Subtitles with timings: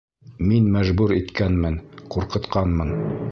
[0.51, 1.77] Мин мәжбүр иткәнмен,
[2.15, 2.97] ҡурҡытҡанмын!